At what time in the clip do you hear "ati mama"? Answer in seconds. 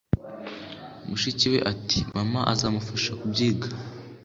1.71-2.39